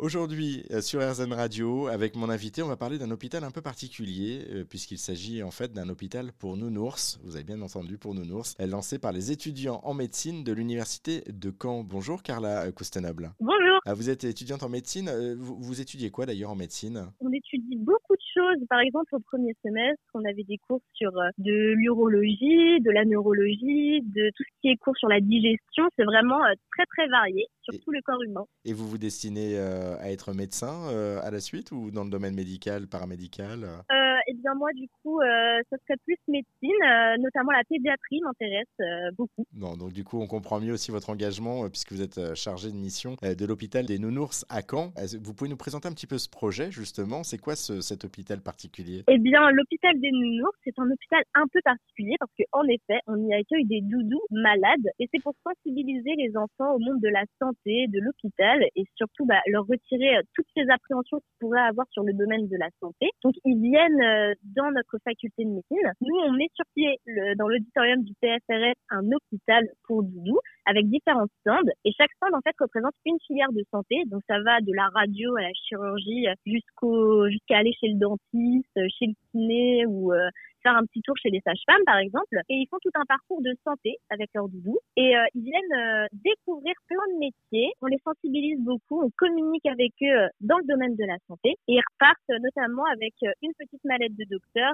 Aujourd'hui, 0.00 0.64
euh, 0.70 0.80
sur 0.80 1.02
RZN 1.02 1.34
Radio, 1.34 1.86
avec 1.88 2.16
mon 2.16 2.30
invité, 2.30 2.62
on 2.62 2.68
va 2.68 2.78
parler 2.78 2.96
d'un 2.96 3.10
hôpital 3.10 3.44
un 3.44 3.50
peu 3.50 3.60
particulier, 3.60 4.46
euh, 4.48 4.64
puisqu'il 4.64 4.96
s'agit 4.96 5.42
en 5.42 5.50
fait 5.50 5.74
d'un 5.74 5.90
hôpital 5.90 6.32
pour 6.32 6.56
nounours. 6.56 7.20
Vous 7.22 7.36
avez 7.36 7.44
bien 7.44 7.60
entendu, 7.60 7.98
pour 7.98 8.14
nounours, 8.14 8.56
lancé 8.58 8.98
par 8.98 9.12
les 9.12 9.30
étudiants 9.30 9.82
en 9.84 9.92
médecine 9.92 10.42
de 10.42 10.52
l'université 10.52 11.22
de 11.30 11.52
Caen. 11.62 11.84
Bonjour 11.84 12.22
Carla 12.22 12.72
Coustenoble. 12.72 13.34
Bonjour. 13.40 13.80
Ah, 13.84 13.92
vous 13.92 14.08
êtes 14.08 14.24
étudiante 14.24 14.62
en 14.62 14.70
médecine. 14.70 15.10
Vous, 15.38 15.58
vous 15.60 15.82
étudiez 15.82 16.10
quoi 16.10 16.24
d'ailleurs 16.24 16.52
en 16.52 16.56
médecine? 16.56 17.12
On 17.20 17.30
étudie 17.30 17.76
beaucoup 17.76 17.99
choses. 18.40 18.66
Par 18.68 18.80
exemple, 18.80 19.14
au 19.14 19.20
premier 19.20 19.54
semestre, 19.64 20.02
on 20.14 20.24
avait 20.24 20.44
des 20.44 20.58
cours 20.68 20.80
sur 20.94 21.12
de 21.38 21.74
l'urologie, 21.74 22.80
de 22.80 22.90
la 22.90 23.04
neurologie, 23.04 24.00
de 24.02 24.30
tout 24.36 24.44
ce 24.44 24.60
qui 24.60 24.68
est 24.68 24.76
cours 24.76 24.96
sur 24.96 25.08
la 25.08 25.20
digestion. 25.20 25.88
C'est 25.96 26.04
vraiment 26.04 26.40
très 26.76 26.86
très 26.86 27.08
varié 27.08 27.46
sur 27.62 27.74
tout 27.84 27.90
le 27.90 28.00
corps 28.02 28.22
humain. 28.22 28.44
Et 28.64 28.72
vous 28.72 28.88
vous 28.88 28.98
destinez 28.98 29.58
euh, 29.58 29.96
à 30.00 30.10
être 30.10 30.32
médecin 30.32 30.88
euh, 30.90 31.20
à 31.22 31.30
la 31.30 31.40
suite 31.40 31.72
ou 31.72 31.90
dans 31.90 32.04
le 32.04 32.10
domaine 32.10 32.34
médical, 32.34 32.86
paramédical 32.86 33.64
euh, 33.64 33.99
bien 34.40 34.54
moi 34.54 34.70
du 34.74 34.88
coup, 35.02 35.20
ça 35.20 35.76
serait 35.86 35.98
plus 36.04 36.16
médecine, 36.28 37.20
notamment 37.20 37.52
la 37.52 37.64
pédiatrie 37.68 38.20
m'intéresse 38.24 39.12
beaucoup. 39.16 39.44
Non, 39.54 39.76
donc 39.76 39.92
du 39.92 40.04
coup 40.04 40.20
on 40.20 40.26
comprend 40.26 40.60
mieux 40.60 40.72
aussi 40.72 40.90
votre 40.90 41.10
engagement 41.10 41.68
puisque 41.68 41.92
vous 41.92 42.02
êtes 42.02 42.34
chargé 42.34 42.70
de 42.70 42.76
mission 42.76 43.16
de 43.22 43.46
l'hôpital 43.46 43.86
des 43.86 43.98
Nounours 43.98 44.44
à 44.48 44.62
Caen. 44.62 44.92
Vous 45.22 45.34
pouvez 45.34 45.50
nous 45.50 45.56
présenter 45.56 45.88
un 45.88 45.92
petit 45.92 46.06
peu 46.06 46.18
ce 46.18 46.28
projet 46.28 46.70
justement? 46.70 47.22
C'est 47.22 47.38
quoi 47.38 47.56
cet 47.56 48.04
hôpital 48.04 48.40
particulier? 48.40 49.04
Eh 49.08 49.18
bien 49.18 49.50
l'hôpital 49.50 49.98
des 50.00 50.10
Nounours, 50.10 50.56
c'est 50.64 50.78
un 50.78 50.90
hôpital 50.90 51.22
un 51.34 51.46
peu 51.52 51.60
particulier 51.64 52.16
parce 52.18 52.32
qu'en 52.36 52.64
effet, 52.64 53.00
on 53.06 53.16
y 53.28 53.34
accueille 53.34 53.66
des 53.66 53.80
doudous 53.82 54.22
malades 54.30 54.88
et 54.98 55.08
c'est 55.12 55.22
pour 55.22 55.34
sensibiliser 55.44 56.14
les 56.16 56.36
enfants 56.36 56.74
au 56.74 56.78
monde 56.78 57.00
de 57.00 57.08
la 57.08 57.24
santé, 57.38 57.86
de 57.88 58.00
l'hôpital 58.00 58.62
et 58.76 58.84
surtout 58.96 59.26
bah, 59.26 59.40
leur 59.46 59.66
retirer 59.66 60.16
euh, 60.16 60.22
toutes 60.34 60.46
ces 60.56 60.68
appréhensions 60.70 61.18
qu'ils 61.18 61.38
pourraient 61.40 61.60
avoir 61.60 61.86
sur 61.90 62.02
le 62.02 62.12
domaine 62.12 62.48
de 62.48 62.56
la 62.56 62.68
santé. 62.80 63.10
Donc 63.22 63.34
ils 63.44 63.60
viennent 63.60 64.00
euh, 64.00 64.29
dans 64.42 64.70
notre 64.70 64.98
faculté 65.04 65.44
de 65.44 65.50
médecine. 65.50 65.92
Nous, 66.00 66.16
on 66.26 66.32
met 66.32 66.48
sur 66.54 66.64
pied 66.74 67.00
dans 67.36 67.48
l'auditorium 67.48 68.02
du 68.02 68.14
PFRS 68.20 68.78
un 68.90 69.02
hôpital 69.12 69.68
pour 69.86 70.02
doudou 70.02 70.38
avec 70.70 70.88
différents 70.88 71.26
stands 71.40 71.70
et 71.84 71.90
chaque 71.92 72.12
stand 72.12 72.34
en 72.34 72.40
fait 72.40 72.54
représente 72.58 72.94
une 73.04 73.18
filière 73.26 73.52
de 73.52 73.62
santé. 73.70 74.04
Donc 74.06 74.22
ça 74.28 74.40
va 74.40 74.60
de 74.60 74.72
la 74.72 74.88
radio 74.94 75.36
à 75.36 75.42
la 75.42 75.52
chirurgie 75.66 76.26
jusqu'au 76.46 77.28
jusqu'à 77.28 77.58
aller 77.58 77.72
chez 77.80 77.88
le 77.88 77.98
dentiste, 77.98 78.78
chez 78.98 79.06
le 79.06 79.14
kiné 79.30 79.84
ou 79.86 80.12
euh, 80.12 80.30
faire 80.62 80.76
un 80.76 80.84
petit 80.84 81.00
tour 81.02 81.16
chez 81.16 81.30
les 81.30 81.40
sages-femmes, 81.40 81.84
par 81.86 81.98
exemple, 81.98 82.36
et 82.48 82.54
ils 82.54 82.68
font 82.70 82.78
tout 82.82 82.90
un 82.94 83.04
parcours 83.06 83.42
de 83.42 83.52
santé 83.64 83.96
avec 84.10 84.30
leur 84.34 84.48
doudou. 84.48 84.78
Et 84.96 85.16
euh, 85.16 85.24
ils 85.34 85.42
viennent 85.42 85.78
euh, 85.78 86.06
découvrir 86.12 86.74
plein 86.86 87.06
de 87.14 87.18
métiers. 87.18 87.72
On 87.80 87.86
les 87.86 88.00
sensibilise 88.04 88.60
beaucoup, 88.60 89.02
on 89.02 89.10
communique 89.16 89.66
avec 89.66 89.92
eux 90.02 90.06
euh, 90.06 90.28
dans 90.40 90.58
le 90.58 90.66
domaine 90.66 90.96
de 90.96 91.04
la 91.04 91.16
santé. 91.28 91.56
Et 91.68 91.74
ils 91.74 91.82
repartent 91.92 92.42
notamment 92.42 92.84
avec 92.92 93.14
une 93.42 93.52
petite 93.58 93.84
mallette 93.84 94.16
de 94.16 94.24
docteur 94.28 94.72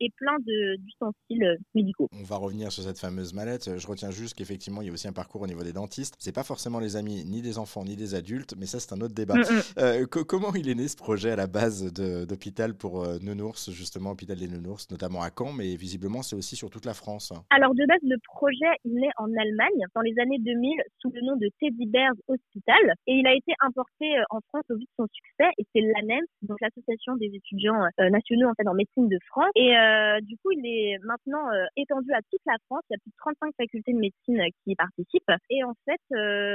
et 0.00 0.10
plein 0.16 0.36
d'ustensiles 0.78 1.58
médicaux. 1.74 2.08
On 2.12 2.22
va 2.22 2.36
revenir 2.36 2.70
sur 2.72 2.82
cette 2.82 2.98
fameuse 2.98 3.34
mallette. 3.34 3.78
Je 3.78 3.86
retiens 3.86 4.10
juste 4.10 4.34
qu'effectivement, 4.34 4.82
il 4.82 4.86
y 4.86 4.90
a 4.90 4.92
aussi 4.92 5.08
un 5.08 5.12
parcours 5.12 5.25
au 5.34 5.46
niveau 5.46 5.62
des 5.62 5.72
dentistes. 5.72 6.14
C'est 6.18 6.34
pas 6.34 6.44
forcément 6.44 6.78
les 6.78 6.96
amis 6.96 7.24
ni 7.24 7.42
des 7.42 7.58
enfants 7.58 7.84
ni 7.84 7.96
des 7.96 8.14
adultes, 8.14 8.54
mais 8.58 8.66
ça, 8.66 8.80
c'est 8.80 8.92
un 8.92 9.00
autre 9.00 9.14
débat. 9.14 9.34
Mm, 9.34 10.02
mm. 10.02 10.06
comment 10.06 10.54
il 10.54 10.68
est 10.68 10.74
né 10.74 10.88
ce 10.88 10.96
projet 10.96 11.30
à 11.30 11.36
la 11.36 11.46
base 11.46 11.92
d'hôpital 11.92 12.74
pour 12.74 13.06
nounours, 13.20 13.70
justement, 13.70 14.10
hôpital 14.10 14.38
des 14.38 14.48
nounours, 14.48 14.90
notamment 14.90 15.22
à 15.22 15.30
Caen, 15.36 15.52
mais 15.52 15.76
visiblement 15.76 16.22
c'est 16.22 16.36
aussi 16.36 16.56
sur 16.56 16.70
toute 16.70 16.84
la 16.84 16.94
France? 16.94 17.32
Alors 17.50 17.74
de 17.74 17.86
base, 17.86 18.00
le 18.02 18.16
projet, 18.24 18.72
il 18.84 19.02
est 19.04 19.12
en 19.16 19.28
Allemagne 19.36 19.84
dans 19.94 20.02
les 20.02 20.18
années 20.18 20.38
2000 20.38 20.80
sous 21.00 21.10
le 21.10 21.20
nom 21.22 21.36
de 21.36 21.48
Teddy 21.60 21.86
Bears 21.86 22.16
Hospital 22.28 22.94
et 23.06 23.14
il 23.14 23.26
a 23.26 23.34
été 23.34 23.52
importé 23.60 24.18
euh, 24.18 24.22
en 24.30 24.40
France 24.48 24.64
au 24.70 24.76
vu 24.76 24.84
de 24.84 24.94
son 24.96 25.06
succès 25.12 25.50
et 25.58 25.64
c'est 25.74 25.80
l'ANEM, 25.80 26.24
donc 26.42 26.60
l'association 26.60 27.16
des 27.16 27.30
étudiants 27.32 27.82
euh, 28.00 28.10
nationaux 28.10 28.48
en 28.48 28.54
fait 28.54 28.66
en 28.68 28.74
médecine 28.74 29.08
de 29.08 29.18
France 29.28 29.50
et 29.54 29.76
euh, 29.76 30.20
du 30.22 30.36
coup 30.38 30.52
il 30.52 30.64
est 30.66 30.98
maintenant 31.04 31.46
étendu 31.76 32.12
à 32.12 32.20
toute 32.30 32.40
la 32.46 32.56
France. 32.66 32.82
Il 32.90 32.94
y 32.94 32.96
a 32.96 33.00
plus 33.00 33.10
de 33.10 33.16
35 33.18 33.54
facultés 33.56 33.92
de 33.92 33.98
médecine 33.98 34.42
qui 34.64 34.72
y 34.72 34.74
participent 34.74 35.05
et 35.50 35.64
en 35.64 35.74
fait 35.84 36.00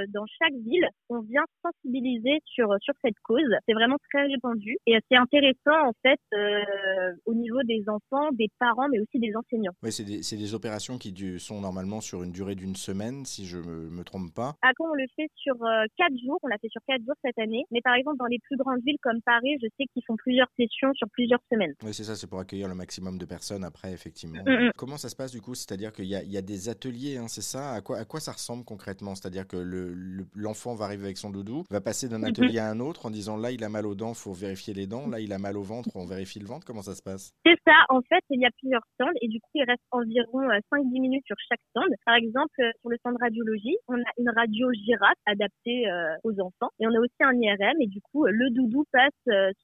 dans 0.09 0.25
chaque 0.39 0.53
ville 0.53 0.87
on 1.09 1.21
vient 1.21 1.43
sensibiliser 1.63 2.39
sur 2.45 2.67
sur 2.81 2.93
cette 3.03 3.19
cause. 3.23 3.55
C'est 3.67 3.73
vraiment 3.73 3.97
très 4.11 4.25
répandu 4.25 4.77
et 4.85 4.97
c'est 5.09 5.17
intéressant 5.17 5.87
en 5.87 5.93
fait 6.01 6.19
au 7.25 7.33
niveau 7.33 7.61
des 7.63 7.83
enfants, 7.87 8.29
des 8.33 8.49
parents, 8.59 8.87
mais 8.89 8.99
aussi 8.99 9.19
des 9.19 9.35
enseignants. 9.35 9.73
Oui, 9.83 9.91
c'est 9.91 10.03
des, 10.03 10.19
des, 10.19 10.53
opérations 10.53 10.97
qui 10.97 11.13
sont 11.39 11.61
normalement 11.61 12.01
sur 12.01 12.23
une 12.23 12.31
durée 12.31 12.55
d'une 12.55 12.75
semaine, 12.75 13.25
si 13.25 13.45
je 13.45 13.57
ne 13.57 13.89
me, 13.89 14.03
trompe 14.03 14.33
pas. 14.33 14.55
À 14.61 14.71
quand 14.75 14.89
on 14.89 14.93
le 14.93 15.05
fait 15.15 15.29
sur 15.35 15.55
euh, 15.63 15.85
quatre 15.97 16.17
jours, 16.23 16.39
on 16.43 16.47
l'a 16.47 16.57
fait 16.57 16.69
sur 16.69 16.81
quatre 16.87 17.01
jours 17.05 17.15
cette 17.23 17.37
année. 17.39 17.63
Mais 17.71 17.81
par 17.81 17.95
exemple, 17.95 18.17
dans 18.17 18.25
les 18.25 18.39
plus 18.39 18.57
grandes 18.57 18.81
villes 18.85 18.97
comme 19.01 19.21
Paris, 19.21 19.57
je 19.61 19.67
sais 19.77 19.85
qu'ils 19.93 20.03
font 20.05 20.15
plusieurs 20.17 20.47
sessions 20.57 20.93
sur 20.93 21.07
plusieurs 21.09 21.39
semaines. 21.51 21.73
Oui, 21.83 21.93
c'est 21.93 22.03
ça, 22.03 22.15
c'est 22.15 22.27
pour 22.27 22.39
accueillir 22.39 22.67
le 22.67 22.75
maximum 22.75 23.17
de 23.17 23.25
personnes 23.25 23.63
après, 23.63 23.91
effectivement. 23.93 24.43
Mm, 24.45 24.67
mm. 24.67 24.71
Comment 24.77 24.97
ça 24.97 25.09
se 25.09 25.15
passe 25.15 25.31
du 25.31 25.41
coup? 25.41 25.55
C'est-à-dire 25.55 25.91
qu'il 25.91 26.05
y, 26.05 26.09
y 26.09 26.37
a, 26.37 26.41
des 26.41 26.69
ateliers, 26.69 27.17
hein, 27.17 27.27
c'est 27.27 27.41
ça? 27.41 27.73
À 27.73 27.81
quoi, 27.81 27.97
à 27.97 28.05
quoi 28.05 28.19
ça 28.19 28.31
ressemble 28.31 28.40
concrètement 28.65 29.15
C'est-à-dire 29.15 29.47
que 29.47 29.57
l'enfant 30.35 30.73
le, 30.73 30.77
va 30.77 30.85
arriver 30.85 31.05
avec 31.05 31.17
son 31.17 31.29
doudou, 31.29 31.63
va 31.69 31.81
passer 31.81 32.09
d'un 32.09 32.19
mm, 32.19 32.25
atelier 32.25 32.59
à 32.59 32.69
un 32.69 32.79
autre 32.79 33.05
en 33.05 33.09
disant 33.09 33.37
là, 33.37 33.51
il 33.51 33.63
a 33.63 33.69
mal 33.69 33.85
aux 33.85 33.95
dents, 33.95 34.13
faut 34.13 34.33
vérifier 34.33 34.73
les 34.73 34.87
dents. 34.87 35.07
Là, 35.07 35.19
il 35.19 35.31
a 35.33 35.39
mal 35.39 35.57
au 35.57 35.63
ventre, 35.63 35.89
on 35.95 36.05
vérifie 36.05 36.39
le 36.39 36.47
ventre. 36.47 36.65
Comment 36.65 36.81
ça 36.81 36.95
se 36.95 37.01
passe? 37.01 37.33
C'est 37.45 37.57
ça, 37.65 37.85
en 37.89 38.01
fait, 38.01 38.23
il 38.29 38.41
y 38.41 38.45
a 38.45 38.51
plusieurs 38.59 38.83
stands 38.95 39.17
et 39.21 39.27
du 39.27 39.39
coup, 39.39 39.49
il 39.55 39.63
reste 39.63 39.83
environ 39.91 40.41
5-10 40.41 40.61
euh, 40.73 41.01
minutes 41.01 41.25
sur 41.25 41.35
chaque 41.49 41.61
stand. 41.69 41.89
Par 42.05 42.15
exemple, 42.15 42.53
euh, 42.59 42.71
sur 42.81 42.89
le 42.89 42.97
stand 42.97 43.17
radiologie, 43.19 43.77
on 43.87 43.95
a 43.95 44.11
une 44.17 44.29
radio 44.29 44.71
girafe 44.73 45.19
adaptée 45.25 45.87
euh, 45.87 46.15
aux 46.23 46.39
enfants 46.39 46.69
et 46.79 46.87
on 46.87 46.93
a 46.93 46.99
aussi 46.99 47.21
un 47.21 47.33
IRM 47.33 47.81
et 47.81 47.87
du 47.87 48.01
coup, 48.01 48.25
le 48.25 48.49
doudou 48.51 48.85
passe 48.91 49.09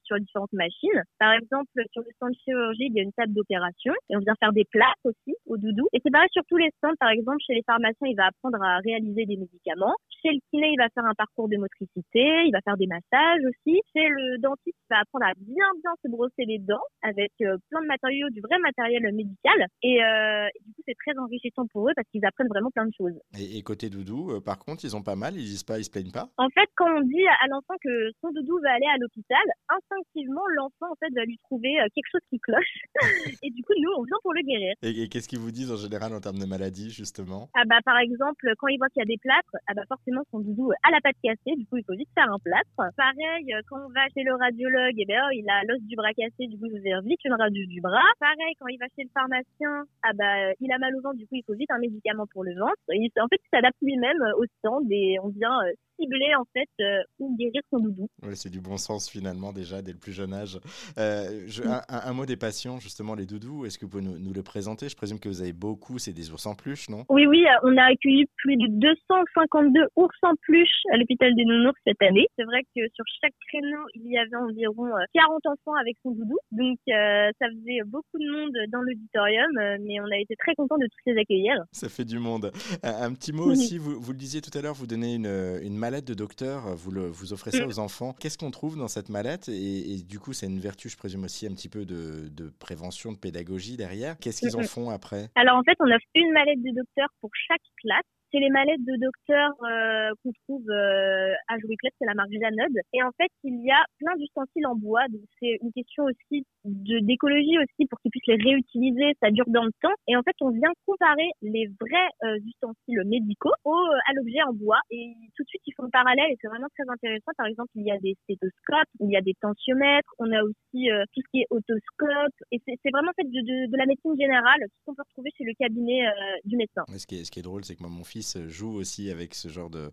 sur 0.04 0.18
différentes 0.18 0.52
machines. 0.52 1.02
Par 1.18 1.32
exemple, 1.32 1.70
sur 1.92 2.02
le 2.02 2.10
stand 2.16 2.34
chirurgie, 2.44 2.86
il 2.86 2.94
y 2.94 3.00
a 3.00 3.02
une 3.02 3.12
table 3.12 3.32
d'opération 3.32 3.92
et 4.10 4.16
on 4.16 4.20
vient 4.20 4.34
faire 4.40 4.52
des 4.52 4.64
plaques 4.70 5.02
aussi 5.04 5.36
au 5.46 5.56
doudou. 5.56 5.86
Et 5.92 6.00
c'est 6.02 6.10
pareil 6.10 6.28
sur 6.32 6.42
tous 6.48 6.56
les 6.56 6.70
stands. 6.78 6.96
Par 7.00 7.10
exemple, 7.10 7.38
chez 7.46 7.54
les 7.54 7.62
pharmaciens, 7.66 8.08
il 8.08 8.16
va 8.16 8.26
apprendre 8.26 8.62
à 8.62 8.67
réaliser 8.84 9.24
des 9.26 9.36
médicaments. 9.36 9.96
Chez 10.22 10.30
le 10.30 10.40
kiné, 10.50 10.68
il 10.72 10.78
va 10.78 10.88
faire 10.90 11.06
un 11.06 11.14
parcours 11.14 11.48
de 11.48 11.56
motricité, 11.56 12.44
il 12.44 12.52
va 12.52 12.60
faire 12.60 12.76
des 12.76 12.86
massages 12.86 13.42
aussi. 13.48 13.80
Chez 13.94 14.08
le 14.08 14.38
dentiste, 14.38 14.76
il 14.76 14.90
va 14.90 15.00
apprendre 15.00 15.26
à 15.26 15.34
bien 15.36 15.66
bien 15.82 15.92
se 16.04 16.10
brosser 16.10 16.44
les 16.44 16.58
dents 16.58 16.86
avec 17.02 17.32
plein 17.38 17.82
de 17.82 17.86
matériaux, 17.86 18.28
du 18.30 18.40
vrai 18.40 18.58
matériel 18.58 19.02
médical. 19.14 19.66
Et, 19.82 20.02
euh, 20.02 20.46
du 20.64 20.72
coup, 20.74 20.82
c'est 20.86 20.96
très 21.06 21.18
enrichissant 21.18 21.66
pour 21.72 21.88
eux 21.88 21.92
parce 21.94 22.08
qu'ils 22.10 22.24
apprennent 22.24 22.48
vraiment 22.48 22.70
plein 22.70 22.86
de 22.86 22.92
choses. 22.96 23.18
Et, 23.38 23.62
côté 23.62 23.90
doudou, 23.90 24.30
euh, 24.30 24.40
par 24.40 24.58
contre, 24.58 24.84
ils 24.84 24.96
ont 24.96 25.02
pas 25.02 25.16
mal, 25.16 25.34
ils 25.34 25.44
disent 25.44 25.64
pas, 25.64 25.78
ils 25.78 25.84
se 25.84 25.90
plaignent 25.90 26.12
pas? 26.12 26.28
En 26.36 26.48
fait, 26.50 26.68
quand 26.76 26.88
on 26.88 27.02
dit 27.02 27.26
à 27.26 27.46
l'enfant 27.48 27.74
que 27.82 28.10
son 28.20 28.30
doudou 28.32 28.58
va 28.62 28.72
aller 28.72 28.86
à 28.92 28.98
l'hôpital, 28.98 29.44
instinctivement, 29.68 30.42
l'enfant 30.56 30.92
en 30.92 30.96
fait 31.00 31.12
va 31.14 31.24
lui 31.24 31.38
trouver 31.44 31.80
euh, 31.80 31.86
quelque 31.94 32.10
chose 32.12 32.26
qui 32.30 32.38
cloche. 32.40 32.74
et 33.42 33.50
du 33.50 33.62
coup, 33.62 33.72
nous, 33.78 33.90
on 33.98 34.02
vient 34.02 34.16
pour 34.22 34.34
le 34.34 34.42
guérir. 34.42 34.74
Et, 34.82 35.08
qu'est-ce 35.08 35.28
qu'ils 35.28 35.38
vous 35.38 35.50
disent 35.50 35.72
en 35.72 35.76
général 35.76 36.12
en 36.14 36.20
termes 36.20 36.38
de 36.38 36.46
maladie, 36.46 36.90
justement? 36.90 37.48
Ah 37.54 37.64
bah 37.66 37.78
par 37.84 37.98
exemple, 37.98 38.52
quand 38.58 38.68
ils 38.68 38.78
voient 38.78 38.88
qu'il 38.90 39.00
y 39.00 39.06
a 39.06 39.10
des 39.10 39.18
plâtres, 39.18 39.56
ah 39.66 39.74
bah 39.74 39.86
forcément 39.88 40.22
son 40.30 40.40
doudou 40.40 40.70
a 40.82 40.90
la 40.90 41.00
patte 41.00 41.16
cassée, 41.22 41.56
du 41.56 41.66
coup 41.66 41.78
il 41.78 41.84
faut 41.84 41.96
vite 41.96 42.10
faire 42.14 42.30
un 42.30 42.38
plâtre. 42.38 42.70
Pareil, 42.96 43.54
quand 43.68 43.78
on 43.78 43.90
va 43.90 44.06
chez 44.14 44.22
le 44.22 44.34
radiologue, 44.34 44.98
eh 44.98 45.06
ben 45.06 45.20
oh, 45.26 45.30
il 45.32 45.48
a 45.48 45.64
l'os 45.64 45.80
du 45.82 45.96
bras 45.96 46.12
cassé, 46.12 46.46
du 46.46 46.58
coup 46.58 46.66
il 46.66 46.76
faut 46.76 47.02
vite 47.06 47.24
une 47.24 47.34
radio 47.34 47.64
du 47.66 47.80
bras. 47.80 48.10
Pareil, 48.20 48.54
quand 48.58 48.68
il 48.68 48.78
va 48.78 48.86
chez 48.96 49.04
le 49.04 49.10
pharmacien, 49.14 49.84
ah 50.02 50.12
bah, 50.14 50.52
il 50.60 50.72
a 50.72 50.78
mal 50.78 50.94
au 50.96 51.00
ventre, 51.00 51.16
du 51.16 51.26
coup, 51.26 51.36
il 51.36 51.44
faut 51.44 51.54
vite 51.54 51.70
un 51.70 51.78
médicament 51.78 52.26
pour 52.32 52.44
le 52.44 52.54
ventre. 52.58 52.80
En 52.88 53.28
fait, 53.28 53.40
il 53.42 53.48
s'adapte 53.52 53.76
lui-même 53.82 54.18
au 54.36 54.44
stand 54.58 54.86
et 54.90 55.16
on 55.22 55.28
vient 55.28 55.58
euh, 55.64 55.72
cibler 55.98 56.34
en 56.34 56.44
fait 56.52 56.68
euh, 56.80 57.02
ou 57.18 57.36
guérir 57.36 57.62
son 57.70 57.80
doudou. 57.80 58.08
c'est 58.34 58.50
du 58.50 58.60
bon 58.60 58.76
sens 58.76 59.08
finalement 59.08 59.52
déjà 59.52 59.82
dès 59.82 59.92
le 59.92 59.98
plus 59.98 60.12
jeune 60.12 60.32
âge. 60.32 60.58
Euh, 60.98 61.46
un, 61.88 62.12
mot 62.12 62.26
des 62.26 62.36
patients 62.36 62.78
justement 62.78 63.14
les 63.14 63.26
doudous. 63.26 63.66
Est-ce 63.66 63.78
que 63.78 63.84
vous 63.84 63.90
pouvez 63.90 64.02
nous, 64.02 64.18
nous, 64.18 64.32
le 64.32 64.42
présenter? 64.42 64.88
Je 64.88 64.96
présume 64.96 65.18
que 65.18 65.28
vous 65.28 65.42
avez 65.42 65.52
beaucoup, 65.52 65.98
c'est 65.98 66.12
des 66.12 66.30
ours 66.30 66.46
en 66.46 66.54
peluche, 66.54 66.88
non? 66.88 67.04
Oui, 67.08 67.26
oui, 67.26 67.44
on 67.62 67.76
a 67.76 67.84
accueilli 67.84 68.26
plus 68.36 68.56
de 68.56 68.66
252 68.68 69.86
ours 69.96 70.16
en 70.22 70.32
peluche 70.46 70.68
à 70.92 70.96
l'hôpital 70.96 71.34
des 71.34 71.44
nounours 71.44 71.78
cette 71.86 72.02
année. 72.02 72.26
C'est 72.36 72.44
vrai 72.44 72.62
que 72.74 72.82
sur 72.94 73.04
chaque 73.20 73.34
créneau, 73.48 73.82
il 73.94 74.10
y 74.10 74.18
avait 74.18 74.36
environ 74.36 74.90
40 75.14 75.46
enfants 75.46 75.74
avec 75.80 75.96
son 76.02 76.12
doudou, 76.12 76.38
donc 76.52 76.78
ça 76.86 77.46
faisait 77.50 77.80
beaucoup 77.86 78.18
de 78.18 78.30
monde 78.30 78.56
dans 78.70 78.80
l'auditorium, 78.80 79.50
mais 79.80 80.00
on 80.00 80.10
a 80.10 80.18
été 80.18 80.34
très 80.36 80.54
contents 80.54 80.78
de 80.78 80.86
tous 80.86 81.10
les 81.10 81.20
accueillir. 81.20 81.54
Ça 81.72 81.88
fait 81.88 82.04
du 82.04 82.18
monde. 82.18 82.52
Un, 82.82 83.12
petit 83.14 83.32
mot 83.32 83.44
aussi, 83.52 83.78
vous, 83.78 84.00
vous, 84.00 84.12
le 84.12 84.18
disiez 84.18 84.40
tout 84.40 84.56
à 84.56 84.62
l'heure, 84.62 84.74
vous 84.74 84.86
donnez 84.86 85.14
une, 85.14 85.26
une 85.62 85.76
mallette 85.88 86.06
de 86.06 86.12
docteur, 86.12 86.74
vous, 86.76 86.90
le, 86.90 87.06
vous 87.08 87.32
offrez 87.32 87.50
ça 87.50 87.64
mm. 87.64 87.68
aux 87.68 87.78
enfants. 87.78 88.14
Qu'est-ce 88.20 88.36
qu'on 88.36 88.50
trouve 88.50 88.76
dans 88.76 88.88
cette 88.88 89.08
mallette 89.08 89.48
et, 89.48 90.02
du 90.06 90.18
coup, 90.18 90.34
c'est 90.34 90.46
une 90.46 90.60
vertu, 90.60 90.90
je 90.90 90.98
présume 90.98 91.24
aussi, 91.24 91.46
un 91.46 91.54
petit 91.54 91.70
peu 91.70 91.86
de, 91.86 92.28
de 92.28 92.52
prévention, 92.58 93.12
de 93.12 93.16
pédagogie 93.16 93.78
derrière. 93.78 94.18
Qu'est-ce 94.18 94.40
qu'ils 94.40 94.56
en 94.56 94.64
font 94.64 94.90
après? 94.90 95.30
Alors 95.34 95.56
en 95.56 95.62
fait, 95.62 95.76
on 95.80 95.86
offre 95.86 96.04
une 96.14 96.30
mallette 96.32 96.62
de 96.62 96.76
docteur 96.76 97.08
pour 97.22 97.30
chaque 97.48 97.62
classe 97.82 98.04
c'est 98.30 98.40
les 98.40 98.50
mallettes 98.50 98.84
de 98.84 98.96
docteur 99.00 99.50
euh, 99.64 100.12
qu'on 100.22 100.32
trouve 100.44 100.68
euh, 100.70 101.32
à 101.48 101.58
Jouy 101.58 101.76
Club, 101.76 101.92
c'est 101.98 102.06
la 102.06 102.14
marque 102.14 102.32
Janod. 102.32 102.72
Et 102.92 103.02
en 103.02 103.10
fait, 103.16 103.30
il 103.44 103.64
y 103.64 103.70
a 103.70 103.82
plein 103.98 104.14
d'ustensiles 104.16 104.66
en 104.66 104.76
bois. 104.76 105.06
Donc 105.08 105.22
c'est 105.40 105.58
une 105.62 105.72
question 105.72 106.04
aussi 106.04 106.44
de 106.64 107.00
d'écologie 107.00 107.58
aussi 107.58 107.86
pour 107.88 107.98
qu'ils 108.00 108.10
puissent 108.10 108.28
les 108.28 108.42
réutiliser. 108.42 109.16
Ça 109.22 109.30
dure 109.30 109.48
dans 109.48 109.64
le 109.64 109.72
temps. 109.80 109.94
Et 110.08 110.16
en 110.16 110.22
fait, 110.22 110.36
on 110.40 110.50
vient 110.50 110.72
comparer 110.86 111.30
les 111.42 111.68
vrais 111.80 112.08
euh, 112.24 112.38
ustensiles 112.44 113.02
médicaux 113.06 113.54
au, 113.64 113.74
à 113.74 114.12
l'objet 114.14 114.42
en 114.42 114.52
bois. 114.52 114.80
Et 114.90 115.14
tout 115.36 115.42
de 115.42 115.48
suite, 115.48 115.62
ils 115.66 115.74
font 115.74 115.84
le 115.84 115.90
parallèle 115.90 116.30
et 116.30 116.36
c'est 116.40 116.48
vraiment 116.48 116.68
très 116.76 116.88
intéressant. 116.88 117.32
Par 117.36 117.46
exemple, 117.46 117.70
il 117.76 117.86
y 117.86 117.92
a 117.92 117.98
des 117.98 118.14
stéthoscopes, 118.24 118.92
il 119.00 119.10
y 119.10 119.16
a 119.16 119.22
des 119.22 119.34
tensiomètres, 119.40 120.12
on 120.18 120.30
a 120.32 120.42
aussi 120.42 120.88
tout 121.14 121.20
ce 121.22 121.28
qui 121.30 121.40
est 121.40 121.46
otoscope. 121.50 122.36
Et 122.52 122.60
c'est 122.64 122.92
vraiment 122.92 123.12
fait 123.16 123.24
de, 123.24 123.70
de, 123.70 123.76
la 123.76 123.86
médecine 123.86 124.14
générale, 124.18 124.60
tout 124.60 124.76
ce 124.80 124.84
qu'on 124.86 124.94
peut 124.94 125.06
retrouver 125.06 125.30
chez 125.36 125.44
le 125.44 125.54
cabinet 125.58 126.04
du 126.44 126.56
médecin. 126.56 126.82
ce, 126.88 127.06
qui 127.06 127.20
est, 127.20 127.24
ce 127.24 127.30
qui 127.30 127.40
est 127.40 127.42
drôle, 127.42 127.64
c'est 127.64 127.76
que 127.76 127.82
moi, 127.82 127.90
mon 127.90 128.04
fils 128.04 128.17
joue 128.48 128.74
aussi 128.74 129.10
avec 129.10 129.34
ce 129.34 129.48
genre 129.48 129.70
de, 129.70 129.90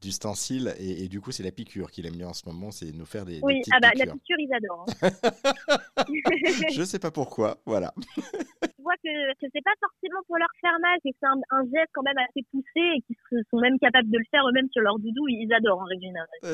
d'ustensiles 0.00 0.74
et, 0.78 1.08
du 1.08 1.20
coup, 1.20 1.32
c'est 1.32 1.42
la 1.42 1.52
piqûre 1.52 1.90
qu'il 1.90 2.06
aime 2.06 2.16
bien 2.16 2.28
en 2.28 2.34
ce 2.34 2.46
moment, 2.46 2.70
c'est 2.70 2.92
nous 2.92 3.06
faire 3.06 3.24
des, 3.24 3.40
oui, 3.42 3.60
des 3.60 3.70
ah 3.72 3.80
bah, 3.80 3.90
la 3.94 4.06
piqûre, 4.06 4.36
ils 4.38 4.52
adorent. 4.52 4.86
Hein. 5.02 5.10
Je 6.74 6.84
sais 6.84 6.98
pas 6.98 7.10
pourquoi, 7.10 7.58
voilà. 7.66 7.94
Je 8.84 8.86
vois 8.86 9.00
que, 9.00 9.32
ce 9.40 9.46
c'est 9.50 9.64
pas 9.64 9.72
forcément 9.80 10.20
pour 10.26 10.36
leur 10.36 10.52
faire 10.60 10.76
mal, 10.80 10.98
que 11.02 11.08
c'est 11.08 11.26
un, 11.26 11.64
geste 11.72 11.88
quand 11.94 12.02
même 12.02 12.18
assez 12.18 12.44
poussé 12.52 12.84
et 12.96 13.00
qu'ils 13.06 13.42
sont 13.50 13.58
même 13.58 13.78
capables 13.78 14.10
de 14.10 14.18
le 14.18 14.24
faire 14.30 14.46
eux-mêmes 14.46 14.68
sur 14.72 14.82
leur 14.82 14.98
doudou, 14.98 15.26
ils 15.28 15.50
adorent 15.52 15.80
en 15.80 15.84
règle 15.84 16.04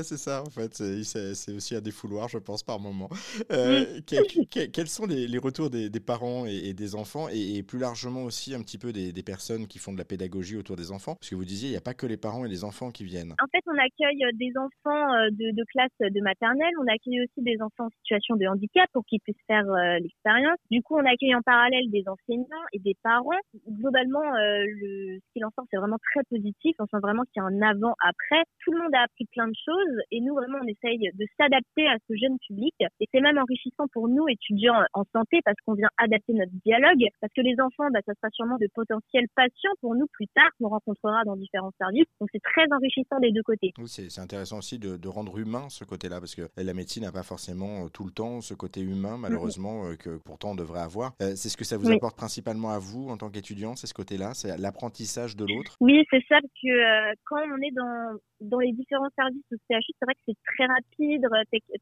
c'est 0.02 0.16
ça, 0.16 0.42
en 0.42 0.50
fait, 0.50 0.74
c'est 0.74 1.52
aussi 1.52 1.74
un 1.74 1.80
défouloir, 1.80 2.28
je 2.28 2.38
pense, 2.38 2.62
par 2.62 2.78
moment. 2.78 3.08
Euh, 3.50 4.00
quels 4.06 4.86
sont 4.86 5.06
les, 5.06 5.38
retours 5.38 5.70
des, 5.70 5.90
parents 6.00 6.46
et, 6.46 6.72
des 6.72 6.94
enfants 6.94 7.26
et, 7.32 7.62
plus 7.62 7.78
largement 7.78 8.22
aussi 8.22 8.54
un 8.54 8.62
petit 8.62 8.78
peu 8.78 8.92
des, 8.92 9.12
des 9.12 9.22
personnes 9.22 9.66
qui 9.66 9.78
font 9.78 9.92
de 9.92 9.98
la 9.98 10.04
pédagogie 10.04 10.56
autour 10.56 10.76
des 10.76 10.92
enfants? 10.92 11.16
Parce 11.16 11.30
que 11.30 11.34
vous 11.34 11.44
disiez, 11.44 11.68
il 11.68 11.72
n'y 11.72 11.78
a 11.78 11.82
pas 11.82 11.94
que 11.94 12.06
les 12.06 12.16
parents 12.16 12.44
et 12.44 12.48
les 12.48 12.62
enfants 12.62 12.90
qui 12.90 13.04
viennent. 13.04 13.32
En 13.42 13.48
fait, 13.50 13.62
on 13.66 13.76
accueille 13.76 14.24
euh, 14.24 14.30
des 14.34 14.52
enfants 14.56 15.14
euh, 15.14 15.30
de, 15.30 15.50
de 15.50 15.64
classe 15.72 15.90
de 16.00 16.20
maternelle, 16.20 16.72
on 16.80 16.86
accueille 16.86 17.22
aussi 17.22 17.42
des 17.42 17.60
enfants 17.60 17.86
en 17.86 17.90
situation 18.02 18.36
de 18.36 18.46
handicap 18.46 18.88
pour 18.92 19.04
qu'ils 19.06 19.20
puissent 19.20 19.46
faire 19.46 19.68
euh, 19.68 19.98
l'expérience. 19.98 20.58
Du 20.70 20.82
coup, 20.82 20.96
on 20.96 21.04
accueille 21.04 21.34
en 21.34 21.42
parallèle 21.42 21.90
des 21.90 22.04
enseignants 22.20 22.66
et 22.72 22.78
des 22.78 22.96
parents. 23.02 23.40
Globalement, 23.68 24.24
le, 24.24 25.18
ce 25.18 25.32
qu'il 25.32 25.44
en 25.44 25.50
sort, 25.50 25.64
c'est 25.70 25.76
vraiment 25.78 25.98
très 26.12 26.22
positif. 26.28 26.76
On 26.78 26.86
sent 26.86 27.00
vraiment 27.02 27.22
qu'il 27.24 27.42
y 27.42 27.44
a 27.44 27.48
un 27.48 27.62
avant-après. 27.62 28.42
Tout 28.64 28.72
le 28.72 28.82
monde 28.82 28.94
a 28.94 29.02
appris 29.02 29.26
plein 29.32 29.48
de 29.48 29.56
choses 29.56 29.96
et 30.10 30.20
nous, 30.20 30.34
vraiment, 30.34 30.58
on 30.62 30.66
essaye 30.66 30.98
de 30.98 31.26
s'adapter 31.36 31.86
à 31.86 31.96
ce 32.08 32.14
jeune 32.16 32.38
public. 32.46 32.74
Et 33.00 33.06
c'est 33.12 33.20
même 33.20 33.38
enrichissant 33.38 33.86
pour 33.92 34.08
nous, 34.08 34.28
étudiants 34.28 34.82
en 34.94 35.04
santé, 35.12 35.40
parce 35.44 35.56
qu'on 35.64 35.74
vient 35.74 35.90
adapter 35.98 36.32
notre 36.32 36.52
dialogue. 36.64 37.04
Parce 37.20 37.32
que 37.32 37.40
les 37.40 37.56
enfants, 37.60 37.88
bah, 37.92 38.00
ça 38.06 38.12
sera 38.14 38.30
sûrement 38.32 38.56
de 38.60 38.68
potentiels 38.74 39.26
patients 39.34 39.74
pour 39.80 39.94
nous 39.94 40.06
plus 40.12 40.26
tard 40.34 40.48
qu'on 40.58 40.68
rencontrera 40.68 41.24
dans 41.24 41.36
différents 41.36 41.72
services. 41.78 42.06
Donc 42.20 42.28
c'est 42.32 42.42
très 42.42 42.66
enrichissant 42.72 43.18
des 43.20 43.32
deux 43.32 43.42
côtés. 43.42 43.72
Oui, 43.78 43.88
c'est 43.88 44.20
intéressant 44.20 44.58
aussi 44.58 44.78
de, 44.78 44.96
de, 44.96 45.08
rendre 45.08 45.38
humain 45.38 45.68
ce 45.68 45.84
côté-là, 45.84 46.20
parce 46.20 46.34
que 46.34 46.48
la 46.56 46.74
médecine 46.74 47.02
n'a 47.02 47.12
pas 47.12 47.22
forcément 47.22 47.84
euh, 47.84 47.88
tout 47.88 48.04
le 48.04 48.10
temps 48.10 48.40
ce 48.40 48.54
côté 48.54 48.80
humain, 48.80 49.16
malheureusement, 49.18 49.86
euh, 49.86 49.96
que 49.96 50.18
pourtant 50.18 50.50
on 50.50 50.54
devrait 50.54 50.80
avoir. 50.80 51.12
Euh, 51.22 51.32
c'est 51.36 51.48
ce 51.48 51.56
que 51.56 51.64
ça 51.64 51.76
vous 51.76 51.90
apporte 51.90 52.09
principalement 52.14 52.70
à 52.70 52.78
vous 52.78 53.08
en 53.08 53.16
tant 53.16 53.30
qu'étudiant, 53.30 53.76
c'est 53.76 53.86
ce 53.86 53.94
côté-là, 53.94 54.34
c'est 54.34 54.56
l'apprentissage 54.58 55.36
de 55.36 55.44
l'autre 55.44 55.76
Oui, 55.80 56.04
c'est 56.10 56.22
ça, 56.28 56.38
parce 56.40 56.54
que 56.62 57.14
quand 57.24 57.40
on 57.40 57.60
est 57.62 57.74
dans, 57.74 58.18
dans 58.40 58.58
les 58.58 58.72
différents 58.72 59.10
services 59.16 59.44
au 59.52 59.56
CHU, 59.68 59.92
c'est 59.98 60.04
vrai 60.04 60.14
que 60.14 60.20
c'est 60.26 60.38
très 60.44 60.66
rapide, 60.66 61.26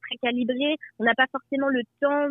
très 0.03 0.17
calibré. 0.23 0.77
On 0.99 1.05
n'a 1.05 1.15
pas 1.15 1.27
forcément 1.31 1.69
le 1.69 1.83
temps 2.01 2.29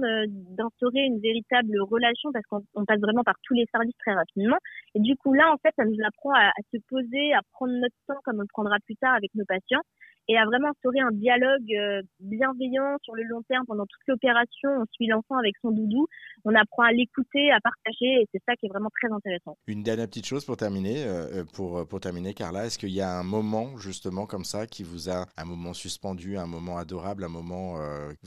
d'instaurer 0.55 1.01
une 1.05 1.19
véritable 1.19 1.79
relation 1.81 2.31
parce 2.31 2.45
qu'on 2.45 2.85
passe 2.85 2.99
vraiment 2.99 3.23
par 3.23 3.35
tous 3.43 3.53
les 3.53 3.65
services 3.71 3.97
très 3.99 4.13
rapidement. 4.13 4.57
Et 4.95 4.99
du 4.99 5.15
coup, 5.15 5.33
là, 5.33 5.51
en 5.53 5.57
fait, 5.57 5.73
ça 5.75 5.85
nous 5.85 5.97
apprend 6.05 6.33
à 6.33 6.51
se 6.73 6.77
poser, 6.89 7.33
à 7.33 7.41
prendre 7.53 7.73
notre 7.73 7.95
temps 8.07 8.19
comme 8.23 8.37
on 8.37 8.41
le 8.41 8.53
prendra 8.53 8.77
plus 8.85 8.95
tard 8.95 9.15
avec 9.15 9.33
nos 9.35 9.45
patients 9.45 9.81
et 10.27 10.37
à 10.37 10.45
vraiment 10.45 10.69
instaurer 10.69 10.99
un 10.99 11.11
dialogue 11.11 11.71
euh, 11.73 12.01
bienveillant 12.19 12.97
sur 13.03 13.15
le 13.15 13.23
long 13.23 13.41
terme 13.43 13.65
pendant 13.65 13.85
toute 13.85 14.01
l'opération. 14.07 14.69
On 14.81 14.85
suit 14.91 15.07
l'enfant 15.07 15.37
avec 15.37 15.55
son 15.61 15.71
doudou, 15.71 16.07
on 16.43 16.53
apprend 16.53 16.83
à 16.83 16.91
l'écouter, 16.91 17.51
à 17.51 17.59
partager, 17.61 18.21
et 18.21 18.27
c'est 18.31 18.41
ça 18.45 18.55
qui 18.55 18.65
est 18.65 18.69
vraiment 18.69 18.89
très 19.01 19.11
intéressant. 19.11 19.57
Une 19.67 19.83
dernière 19.83 20.07
petite 20.07 20.25
chose 20.25 20.45
pour 20.45 20.57
terminer, 20.57 21.03
euh, 21.05 21.41
euh, 21.41 21.43
pour, 21.53 21.87
pour 21.87 21.99
terminer, 21.99 22.33
Carla, 22.33 22.65
est-ce 22.65 22.77
qu'il 22.77 22.91
y 22.91 23.01
a 23.01 23.11
un 23.11 23.23
moment 23.23 23.77
justement 23.77 24.25
comme 24.25 24.43
ça 24.43 24.67
qui 24.67 24.83
vous 24.83 25.09
a 25.09 25.25
un 25.37 25.45
moment 25.45 25.73
suspendu, 25.73 26.37
un 26.37 26.47
moment 26.47 26.77
adorable, 26.77 27.23
un 27.23 27.29
moment 27.29 27.77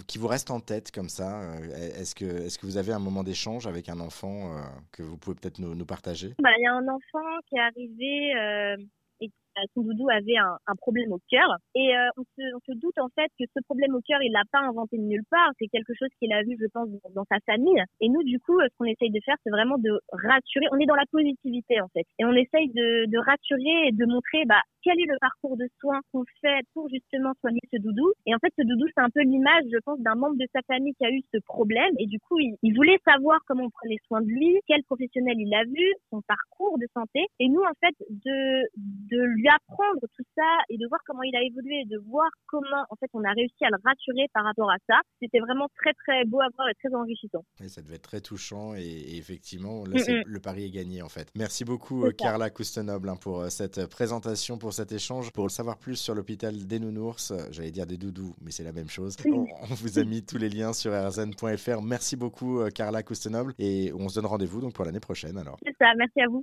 qui 0.06 0.18
vous 0.18 0.26
reste 0.26 0.50
en 0.50 0.60
tête 0.60 0.90
comme 0.92 1.08
ça 1.08 1.42
Est-ce 1.74 2.14
que, 2.14 2.24
est-ce 2.24 2.58
que 2.58 2.66
vous 2.66 2.76
avez 2.76 2.92
un 2.92 2.98
moment 2.98 3.22
d'échange 3.22 3.66
avec 3.66 3.88
un 3.88 4.00
enfant 4.00 4.54
que 4.92 5.02
vous 5.02 5.16
pouvez 5.16 5.36
peut-être 5.36 5.58
nous, 5.58 5.74
nous 5.74 5.86
partager? 5.86 6.34
Bah, 6.42 6.50
Il 6.58 6.62
y 6.62 6.66
a 6.66 6.74
un 6.74 6.88
enfant 6.88 7.40
qui 7.48 7.56
est 7.56 7.60
arrivé 7.60 8.86
son 9.74 9.82
doudou 9.82 10.08
avait 10.10 10.36
un, 10.36 10.76
problème 10.76 11.12
au 11.12 11.20
cœur. 11.30 11.56
Et 11.74 11.94
euh, 11.96 12.08
on, 12.16 12.22
se, 12.22 12.42
on, 12.54 12.60
se, 12.66 12.78
doute 12.78 12.98
en 12.98 13.08
fait 13.14 13.28
que 13.38 13.44
ce 13.54 13.62
problème 13.64 13.94
au 13.94 14.00
cœur, 14.00 14.22
il 14.22 14.32
l'a 14.32 14.44
pas 14.50 14.60
inventé 14.60 14.96
de 14.96 15.02
nulle 15.02 15.24
part. 15.30 15.50
C'est 15.58 15.68
quelque 15.68 15.92
chose 15.98 16.08
qu'il 16.18 16.32
a 16.32 16.42
vu, 16.42 16.56
je 16.60 16.66
pense, 16.72 16.88
dans, 17.14 17.24
sa 17.30 17.38
famille. 17.46 17.82
Et 18.00 18.08
nous, 18.08 18.22
du 18.22 18.38
coup, 18.40 18.58
ce 18.60 18.76
qu'on 18.78 18.86
essaye 18.86 19.10
de 19.10 19.20
faire, 19.24 19.36
c'est 19.44 19.50
vraiment 19.50 19.78
de 19.78 19.90
rassurer. 20.12 20.66
On 20.72 20.78
est 20.78 20.86
dans 20.86 20.96
la 20.96 21.06
positivité 21.10 21.80
en 21.80 21.88
fait, 21.88 22.06
et 22.18 22.24
on 22.24 22.32
essaye 22.32 22.68
de, 22.68 23.06
de 23.06 23.18
rassurer 23.18 23.88
et 23.88 23.92
de 23.92 24.06
montrer 24.06 24.44
bah, 24.46 24.60
quel 24.82 24.98
est 24.98 25.06
le 25.06 25.16
parcours 25.20 25.56
de 25.56 25.68
soins 25.80 26.00
qu'on 26.12 26.24
fait 26.40 26.60
pour 26.74 26.88
justement 26.88 27.32
soigner 27.40 27.60
ce 27.72 27.78
doudou. 27.78 28.12
Et 28.26 28.34
en 28.34 28.38
fait, 28.38 28.52
ce 28.58 28.64
doudou, 28.64 28.86
c'est 28.94 29.02
un 29.02 29.10
peu 29.10 29.22
l'image, 29.22 29.64
je 29.72 29.78
pense, 29.84 30.00
d'un 30.00 30.14
membre 30.14 30.36
de 30.36 30.46
sa 30.54 30.60
famille 30.62 30.94
qui 30.94 31.04
a 31.04 31.10
eu 31.10 31.20
ce 31.32 31.38
problème. 31.44 31.92
Et 31.98 32.06
du 32.06 32.18
coup, 32.20 32.38
il, 32.38 32.56
il, 32.62 32.74
voulait 32.74 32.98
savoir 33.04 33.40
comment 33.46 33.64
on 33.64 33.70
prenait 33.70 33.98
soin 34.06 34.20
de 34.20 34.26
lui, 34.26 34.58
quel 34.66 34.82
professionnel 34.84 35.36
il 35.38 35.54
a 35.54 35.64
vu, 35.64 35.86
son 36.10 36.22
parcours 36.22 36.78
de 36.78 36.86
santé. 36.94 37.26
Et 37.38 37.48
nous, 37.48 37.62
en 37.62 37.74
fait, 37.80 37.94
de, 38.08 38.62
de 38.76 39.22
lui 39.22 39.48
apprendre 39.50 40.00
tout 40.00 40.24
ça 40.36 40.48
et 40.68 40.78
de 40.78 40.86
voir 40.88 41.00
comment 41.06 41.22
il 41.22 41.34
a 41.36 41.42
évolué 41.42 41.82
et 41.82 41.86
de 41.86 41.98
voir 42.08 42.30
comment, 42.46 42.84
en 42.88 42.96
fait, 42.96 43.10
on 43.14 43.24
a 43.24 43.32
réussi 43.32 43.64
à 43.64 43.70
le 43.70 43.78
rassurer 43.84 44.26
par 44.32 44.44
rapport 44.44 44.70
à 44.70 44.76
ça. 44.88 45.00
C'était 45.20 45.40
vraiment 45.40 45.68
très, 45.76 45.92
très 46.04 46.24
beau 46.24 46.40
à 46.40 46.48
voir 46.56 46.68
et 46.68 46.74
très 46.74 46.94
enrichissant. 46.94 47.44
Et 47.62 47.68
ça 47.68 47.82
devait 47.82 47.96
être 47.96 48.08
très 48.08 48.20
touchant. 48.20 48.74
Et, 48.74 49.16
effectivement, 49.16 49.84
là, 49.84 50.00
le 50.24 50.40
pari 50.40 50.64
est 50.66 50.70
gagné, 50.70 51.02
en 51.02 51.08
fait. 51.08 51.30
Merci 51.36 51.64
beaucoup, 51.64 52.04
Carla 52.16 52.50
Coustenoble, 52.50 53.08
hein, 53.08 53.16
pour 53.16 53.40
euh, 53.40 53.48
cette 53.48 53.86
présentation, 53.86 54.58
pour 54.58 54.72
cet 54.72 54.92
échange. 54.92 55.32
Pour 55.32 55.44
le 55.44 55.50
savoir 55.50 55.78
plus 55.78 55.96
sur 55.96 56.14
l'hôpital 56.14 56.66
des 56.66 56.78
nounours, 56.78 57.32
j'allais 57.50 57.70
dire 57.70 57.86
des 57.86 57.96
doudous, 57.96 58.34
mais 58.40 58.50
c'est 58.50 58.64
la 58.64 58.72
même 58.72 58.88
chose. 58.88 59.16
On, 59.26 59.74
vous 59.74 59.98
a 59.98 60.04
mis 60.04 60.24
tous 60.24 60.38
les 60.38 60.48
liens 60.48 60.72
sur 60.72 60.92
rzn.fr. 60.92 61.82
Merci 61.82 62.16
beaucoup, 62.16 62.60
euh, 62.60 62.70
Carla 62.70 63.02
Coustenoble, 63.02 63.54
et 63.58 63.92
on 63.94 64.08
se 64.08 64.16
donne 64.16 64.26
rendez-vous 64.26 64.60
donc 64.60 64.74
pour 64.74 64.84
l'année 64.84 65.00
prochaine 65.00 65.36
alors. 65.38 65.56
C'est 65.64 65.76
ça, 65.78 65.92
merci 65.96 66.20
à 66.20 66.28
vous. 66.28 66.38